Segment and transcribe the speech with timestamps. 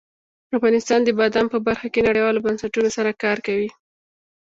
[0.57, 3.69] افغانستان د بادام په برخه کې نړیوالو بنسټونو سره کار کوي.